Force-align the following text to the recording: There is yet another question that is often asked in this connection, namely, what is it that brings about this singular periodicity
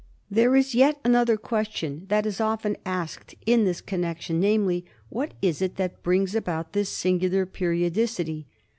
There 0.31 0.55
is 0.55 0.73
yet 0.73 0.99
another 1.03 1.37
question 1.37 2.07
that 2.07 2.25
is 2.25 2.41
often 2.41 2.75
asked 2.87 3.35
in 3.45 3.65
this 3.65 3.81
connection, 3.81 4.39
namely, 4.39 4.83
what 5.09 5.35
is 5.43 5.61
it 5.61 5.75
that 5.75 6.01
brings 6.01 6.33
about 6.33 6.73
this 6.73 6.89
singular 6.89 7.45
periodicity 7.45 8.47